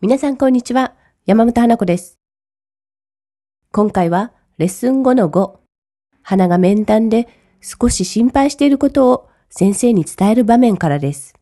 [0.00, 0.94] 皆さんこんにちは。
[1.26, 2.20] 山本花子です。
[3.72, 5.58] 今回はレッスン5の5。
[6.22, 7.26] 花が面談で
[7.60, 11.34] 少し心配していることを先生に伝える場面からです。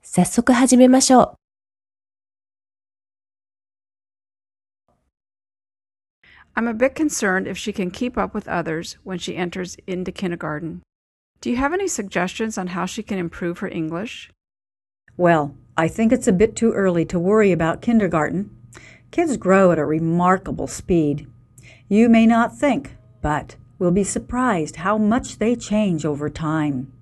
[0.00, 1.34] 早速始めましょう。
[6.56, 10.80] I'm a bit concerned if she can keep up with others when she enters into kindergarten.
[11.42, 14.30] Do you have any suggestions on how she can improve her English?
[15.18, 18.50] Well, I think it's a bit too early to worry about kindergarten.
[19.10, 21.26] Kids grow at a remarkable speed.
[21.88, 26.92] You may not think, but will be surprised how much they change over time.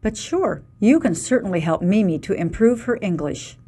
[0.00, 3.58] But sure, you can certainly help Mimi to improve her English.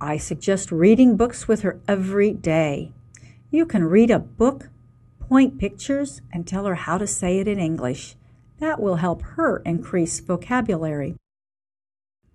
[0.00, 2.92] I suggest reading books with her every day.
[3.50, 4.68] You can read a book,
[5.18, 8.16] point pictures, and tell her how to say it in English.
[8.58, 11.16] That will help her increase vocabulary.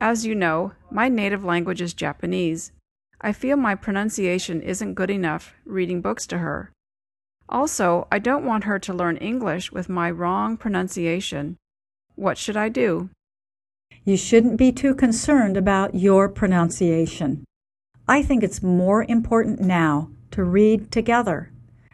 [0.04, 2.72] As you know, my native language is Japanese.
[3.22, 6.72] I feel my pronunciation isn't good enough reading books to her.
[7.48, 11.58] Also, I don't want her to learn English with my wrong pronunciation.
[12.16, 13.12] What should I do?
[14.04, 17.46] You shouldn't be too concerned about your pronunciation.
[18.08, 21.52] I think it's more important now to read together.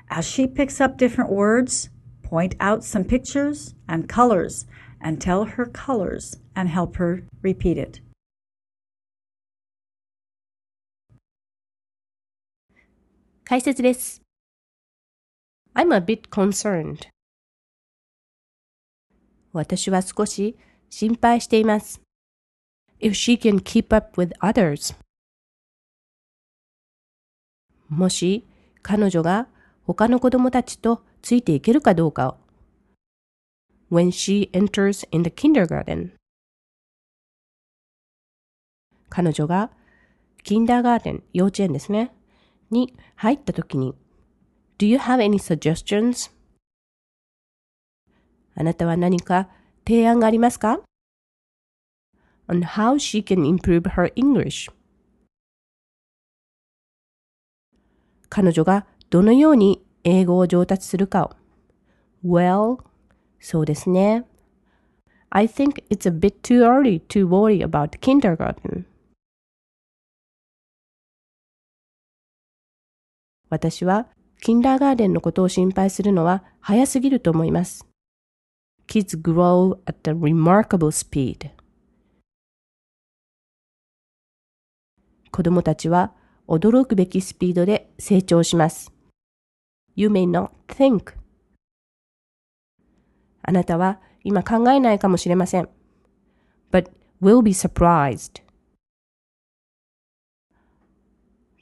[0.09, 1.89] As she picks up different words,
[2.23, 4.65] point out some pictures and colors
[5.01, 8.01] and tell her colors and help her repeat it.
[13.45, 14.21] 解説です。
[15.73, 17.07] I'm a bit concerned.
[19.53, 20.57] 私は少し
[20.89, 22.01] 心配しています。
[22.99, 24.97] If she can keep up with others.
[27.87, 28.45] もし
[28.81, 29.47] 彼女が
[29.85, 32.37] 他の子供たちとついていけるかどうかを。
[33.89, 36.16] When she enters in the kindergarten.
[39.09, 39.71] 彼女が
[40.43, 42.13] キンダーガーデン、幼稚園ですね。
[42.71, 43.95] に入ったときに、
[44.77, 46.31] Do you have any suggestions?
[48.55, 49.49] あなたは何か
[49.85, 50.81] 提案がありますか
[52.47, 54.71] ?on how she can improve her English.
[58.29, 61.31] 彼女がどのように英語を上達するかを。
[62.25, 62.83] Well,
[63.39, 64.25] そうですね。
[65.29, 68.85] I think it's a bit too early to worry about kindergarten.
[73.49, 74.07] 私は
[74.41, 77.85] キンダーガーデンのことを心配するのは早すぎると思います。
[78.87, 81.49] Kids grow at a remarkable speed.
[85.31, 86.13] 子供たちは
[86.47, 88.91] 驚くべきスピードで成長します。
[89.95, 91.13] You may not think.
[93.41, 95.69] あなたは今考えないかもしれません。
[96.71, 96.89] But
[97.21, 98.46] will be surprised.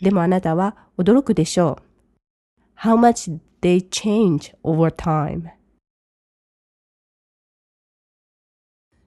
[0.02, 2.80] でもあなたは驚くでしょう。
[2.80, 5.50] How much they change over time.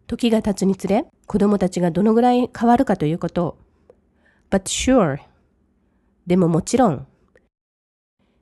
[0.07, 3.59] 時が経つにつれ、子供たちがどのぐらい変わるかということを。
[4.51, 5.19] But sure.
[6.27, 7.07] でももちろん。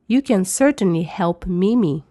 [0.07, 2.03] You can certainly help Mimi.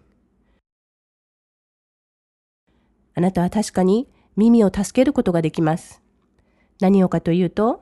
[3.14, 6.02] あなたは確かに耳を助けることができます。
[6.80, 7.80] 何をかというと、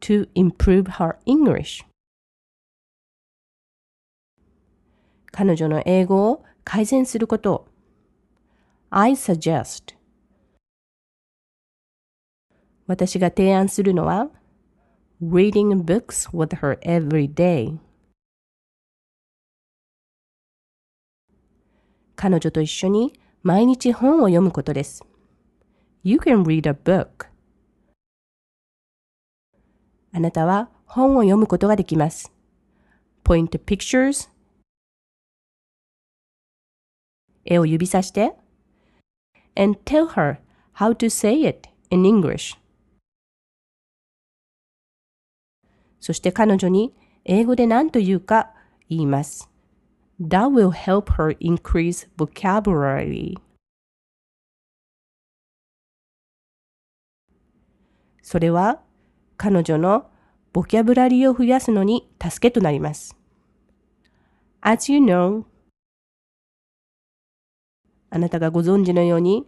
[0.00, 1.84] to improve her English.
[5.30, 7.66] 彼女の英語を改善すること。
[8.90, 9.94] I suggest.
[12.86, 14.30] 私が提案するのは、
[15.22, 17.78] reading books with her every day.
[22.16, 23.12] 彼女と一緒に
[23.44, 25.04] 毎日本を読むことです。
[26.02, 27.27] You can read a book.
[30.12, 32.32] あなたは本を読むことができます。
[33.24, 34.30] Point to pictures.
[37.44, 38.34] 絵を指さして。
[39.54, 40.38] And tell her
[40.74, 42.56] how to say it in English.
[46.00, 46.94] そして彼女に
[47.24, 48.54] 英語で何と言うか
[48.88, 49.50] 言います。
[50.20, 53.34] That will help her increase vocabulary.
[58.22, 58.82] それは
[59.38, 60.10] 彼女の
[60.52, 63.16] ボキャブラリーを増やすのに助けとなります。
[64.60, 65.44] As you know,
[68.10, 69.46] あなたがご存知のように、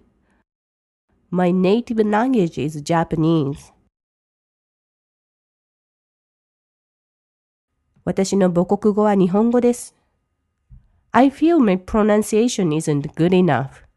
[1.31, 3.73] My native language is Japanese.
[8.05, 9.97] 私の母国語は日本語です。
[11.11, 13.90] I feel my pronunciation isn't good enough.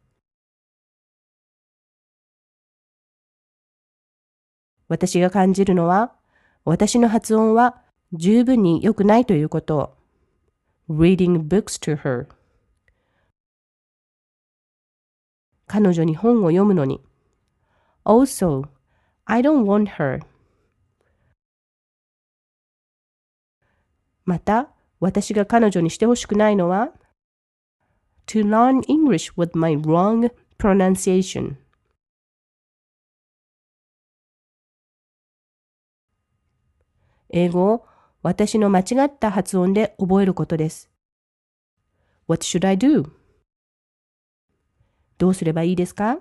[4.87, 6.13] 私が感じるのは、
[6.65, 7.81] 私の発音は
[8.13, 9.97] 十分に良くないということを。
[10.89, 12.27] reading books to her
[15.65, 17.01] 彼女に本を読むのに。
[18.05, 18.67] also,
[19.25, 20.21] I don't want her
[24.25, 24.69] また、
[24.99, 26.93] 私が彼女にしてほしくないのは
[28.25, 31.57] to learn English with my wrong pronunciation
[37.33, 37.85] 英語を
[38.21, 40.89] 私の間違った発音で覚えることです。
[42.27, 43.11] What should I do?
[45.17, 46.19] どうすればいいですか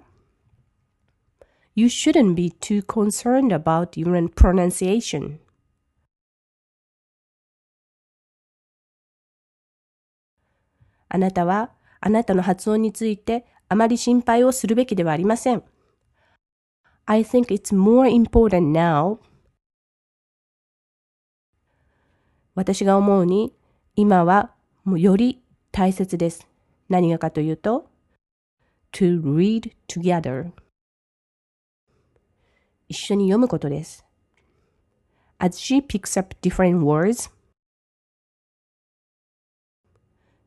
[1.74, 5.38] ?You shouldn't be too concerned about your pronunciation.
[11.08, 11.70] あなたは
[12.00, 15.62] あなたの発音についてあまり心配をするべきではありません。
[17.04, 19.18] I think it's more important now
[22.54, 23.54] 私が思うに、
[23.96, 24.52] 今は
[24.84, 26.46] もうより大切です。
[26.88, 27.88] 何がかというと、
[28.92, 30.52] to read together
[32.88, 34.04] 一緒に読むことです。
[35.38, 37.32] As she picks up different words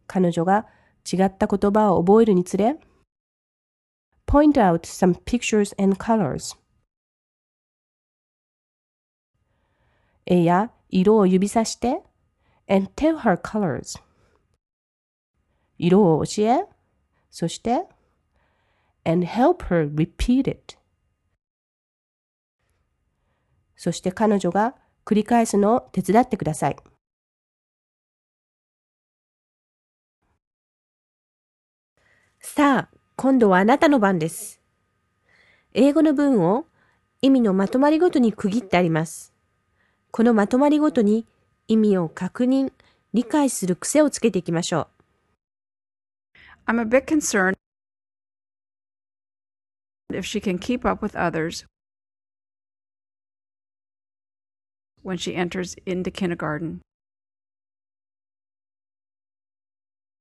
[0.08, 0.68] 彼女が
[1.12, 2.80] 違った言葉を覚えるにつれ
[4.28, 6.56] point out some pictures and colors
[10.26, 12.02] 絵や色を指さして
[12.68, 14.00] and tell her colors
[15.78, 16.66] 色を教え
[17.30, 17.86] そして
[19.04, 20.78] and help her repeat it
[23.76, 26.78] そして彼女が繰り返すのを手伝ってください。
[32.40, 34.62] さあ、今度はあなたの番です。
[35.74, 36.66] 英語の文を
[37.22, 39.35] 意味のまとまりごとに区切ってあります。
[40.15, 41.27] このまとまりごとに
[41.69, 42.73] 意味を確認、
[43.13, 44.89] 理解する癖をつけていきましょう。
[46.67, 47.57] I'm a bit concerned
[50.11, 51.65] if she can keep up with others
[55.03, 56.81] when she enters into kindergarten.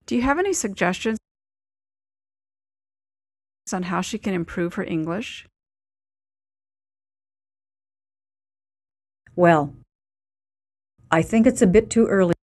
[0.05, 1.19] Do you have any suggestions
[3.71, 5.45] on how she can improve her English?
[9.35, 9.75] Well,
[11.14, 12.34] I think it's a bit too early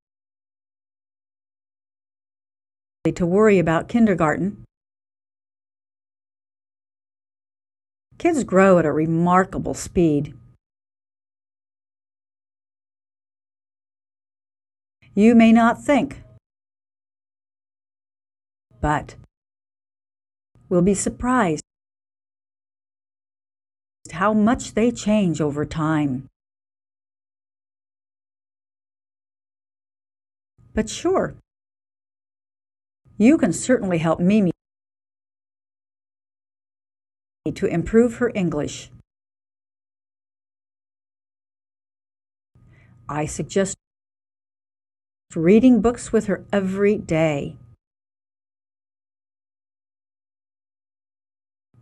[3.03, 4.63] to worry about kindergarten.
[8.17, 10.33] Kids grow at a remarkable speed.
[15.13, 16.21] You may not think,
[18.79, 19.15] but
[20.69, 21.61] will be surprised
[24.13, 26.30] how much they change over time.
[30.73, 31.35] But sure,
[33.17, 34.51] you can certainly help Mimi
[37.53, 38.89] to improve her English.
[43.09, 43.75] I suggest
[45.35, 47.57] reading books with her every day.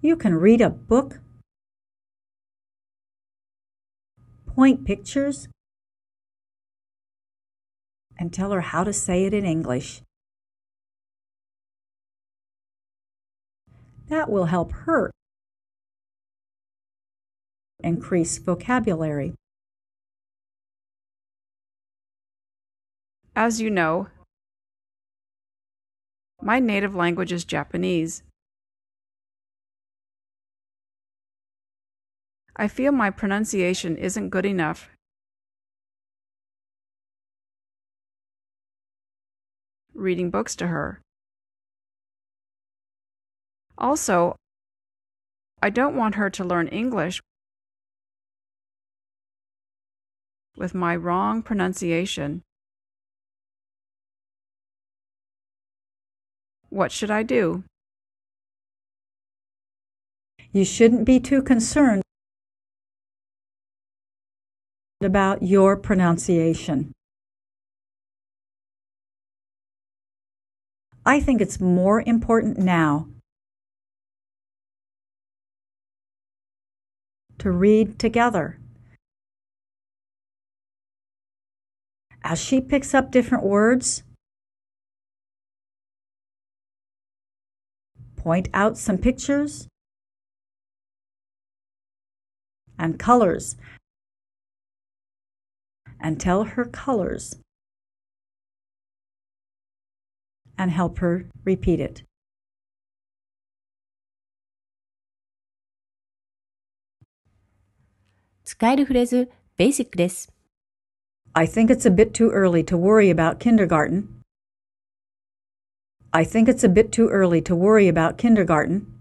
[0.01, 1.19] You can read a book,
[4.47, 5.47] point pictures,
[8.19, 10.01] and tell her how to say it in English.
[14.09, 15.09] That will help her
[17.81, 19.33] increase vocabulary.
[23.35, 24.07] As you know,
[26.41, 28.23] my native language is Japanese.
[32.57, 34.89] I feel my pronunciation isn't good enough
[39.99, 41.01] reading books to her.
[43.77, 44.35] Also,
[45.61, 47.21] I don't want her to learn English
[50.57, 52.43] with my wrong pronunciation.
[56.69, 57.63] What should I do?
[60.51, 62.03] You shouldn't be too concerned
[65.01, 66.91] about your pronunciation.
[71.09, 73.07] I think it's more important now
[77.39, 78.59] to read together.
[82.23, 84.03] As she picks up different words,
[88.15, 89.67] point out some pictures
[92.77, 93.57] and colors
[95.99, 97.35] and tell her colors
[100.58, 102.04] and help her repeat it.
[108.44, 110.30] 使えるフレーズ、ベーシックです。
[111.32, 114.22] I think it's a bit too early to worry about kindergarten.
[116.12, 119.00] I think it's a bit too early to worry about kindergarten.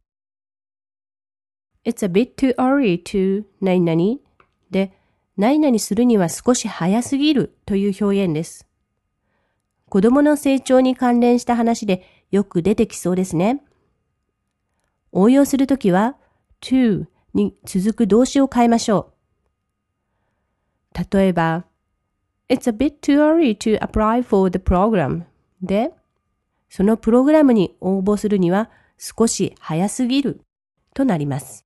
[1.86, 4.20] It's a bit too early to 何々
[4.72, 4.94] で、
[5.38, 8.65] 何々するには少し早すぎるという表現です。
[9.88, 13.62] 子供の成長に関連した話でよく出てきそうですね。
[15.12, 16.16] 応用するときは
[16.61, 19.12] to に続く動詞を変えましょ
[20.95, 21.16] う。
[21.16, 21.64] 例えば、
[22.49, 25.25] It's a bit too early to apply for the program
[25.62, 25.92] で、
[26.68, 30.40] そのプログラムに応募するには少し早すぎる
[30.95, 31.64] となります。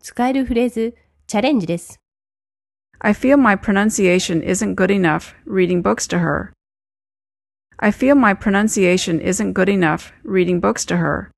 [0.00, 0.94] 使えるフレーズ、
[1.26, 2.03] チャレンジです。
[3.04, 6.54] I feel my pronunciation isn't good enough reading books to her.
[7.78, 11.30] I feel my pronunciation isn't good enough reading books to her.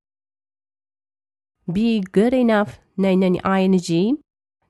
[1.66, 4.16] be good enough 何々 ing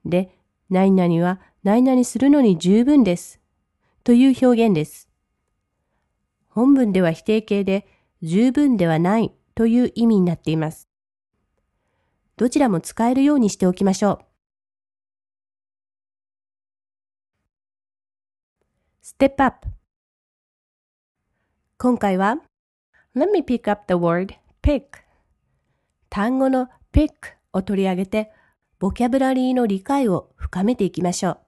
[0.05, 0.35] で、
[0.71, 3.39] 何々は何々するのに十分です。
[4.03, 5.07] という表現です。
[6.49, 7.85] 本文では否定形で
[8.23, 10.87] 十分ではないという意味になっています。
[12.37, 14.26] どちらも使えるようにしておきましょう。
[19.07, 19.65] Step up
[21.77, 22.41] 今回は
[23.15, 24.83] Let me pick up the word pick
[26.09, 27.11] 単語の pick
[27.53, 28.33] を取り上げて、
[28.79, 31.39] ボキャブラリーの理解を深めていきましょう。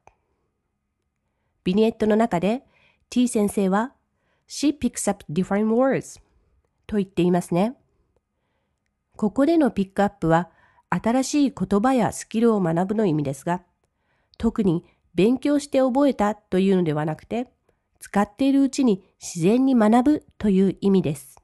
[1.66, 2.64] ビニエットの中で
[3.10, 3.92] T 先生は
[4.48, 6.22] She picks up different words
[6.88, 7.76] と言っていますね。
[9.18, 10.50] ここでのピックアップは
[10.90, 13.64] 新しい言葉やスキルを学ぶの意味ですが、
[14.38, 14.86] 特に
[15.16, 17.52] 勉強して覚えたというのではなくて、
[18.00, 21.38] 使っているうちに自然に学ぶという意味です。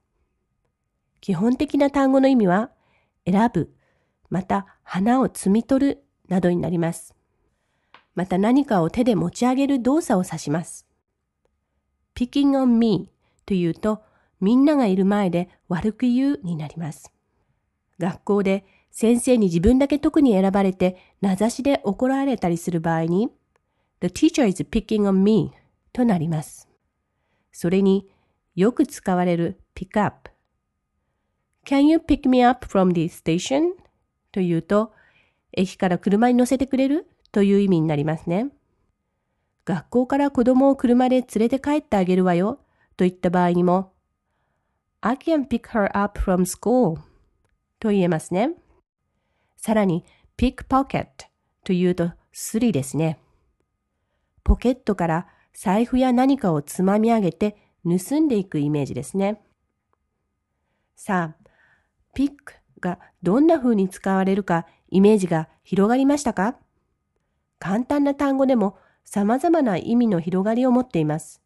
[1.22, 2.72] 基本的な単語の意味は、
[3.26, 3.74] 選ぶ、
[4.30, 7.16] また花を摘み取るなどになります。
[8.14, 10.86] また何かを手で持ち上げる動作を指します。
[12.16, 13.12] picking on me
[13.46, 14.04] というと、
[14.40, 17.12] みんながいる前で悪く言うになります。
[18.00, 23.30] 学校で先生に自分だけ特に選ばれて名指しで怒られたりする場合に、
[24.02, 25.52] The teacher is picking on me
[25.94, 26.68] となります。
[27.52, 28.08] それに
[28.56, 30.30] よく使われる pick up。
[31.66, 33.72] Can you pick me up from the station?
[34.32, 34.94] というと、
[35.54, 38.50] 駅から車に乗せてくれるという意味になりますね。
[39.66, 42.60] 学校から子供を車で連れて帰ってあげるわよ
[42.98, 43.94] といった場合にも、
[45.02, 47.02] I can pick her up from school
[47.80, 48.52] と言えますね。
[49.58, 50.06] さらに、
[50.38, 51.08] pick pocket
[51.64, 53.18] というとスリですね。
[54.46, 59.42] ポケットから財布や何かをつまみ上げて盗んでいくイメージですね。
[60.96, 61.48] さあ、
[62.14, 66.56] ピックがどんな風に使われるかイメージが広がりましたか？
[67.58, 71.42] 簡単な単語でも様々な意味の広がりを持っています。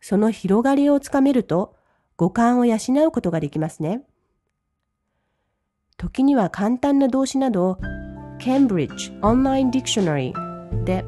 [0.00, 1.74] その広がりをつかめると
[2.16, 2.76] 五感を養
[3.06, 4.02] うことができますね。
[5.96, 7.76] 時には簡単な動詞などを
[8.40, 11.04] Cambridge Online Dictionary で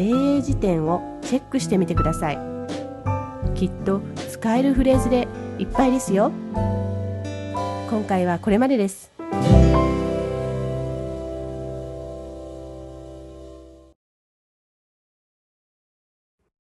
[0.00, 2.38] 英英辞典をチェックしてみてください。
[3.54, 5.28] きっと使えるフレーズで
[5.58, 6.32] いっぱいですよ。
[7.90, 9.09] 今回はこれまでです。